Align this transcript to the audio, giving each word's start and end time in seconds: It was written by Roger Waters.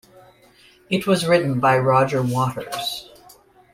It 0.89 1.05
was 1.05 1.27
written 1.27 1.59
by 1.59 1.77
Roger 1.77 2.23
Waters. 2.23 3.07